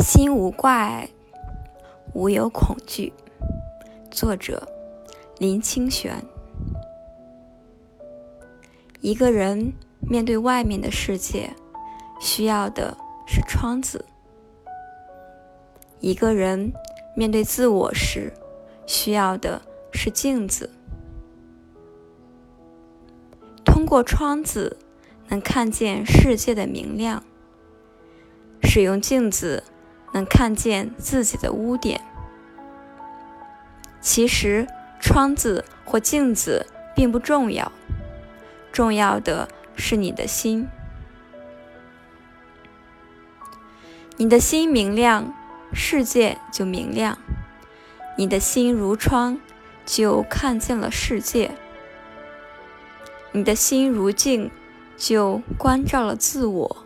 [0.00, 1.10] 心无挂碍，
[2.14, 3.12] 无有恐惧。
[4.10, 4.66] 作者：
[5.38, 6.24] 林清玄。
[9.00, 11.50] 一个人面对外面的世界，
[12.18, 14.02] 需要的是窗子；
[16.00, 16.72] 一个人
[17.14, 18.32] 面对自我时，
[18.86, 19.60] 需要的
[19.92, 20.70] 是镜子。
[23.66, 24.78] 通过窗子，
[25.28, 27.22] 能看见世界的明亮；
[28.62, 29.62] 使用镜子。
[30.12, 32.00] 能看见自己的污点。
[34.00, 34.66] 其实，
[35.00, 37.70] 窗子或镜子并不重要，
[38.72, 40.68] 重要的是你的心。
[44.16, 45.34] 你的心明亮，
[45.72, 47.16] 世界就明亮；
[48.16, 49.38] 你的心如窗，
[49.86, 51.52] 就看见了世界；
[53.32, 54.50] 你的心如镜，
[54.96, 56.84] 就关照了自我。